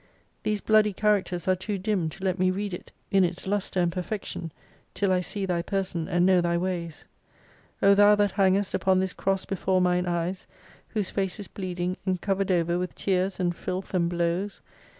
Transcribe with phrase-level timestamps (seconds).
[0.41, 3.91] These bloody characters are too dim to let me read it, in its lustre and
[3.91, 4.51] perfection
[4.95, 7.05] till I see Thy person, and know Thy ways!
[7.83, 10.47] O Thou that hangest upon this Cross before mine eyes,
[10.87, 14.61] whose face is bleeding, and covered over with tears and filth and blows